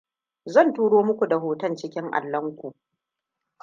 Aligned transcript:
zan 0.45 0.73
turo 0.73 1.03
muku 1.03 1.27
da 1.27 1.37
hoton 1.37 1.75
cikin 1.75 2.11
allon 2.13 2.55
ku 2.55 2.75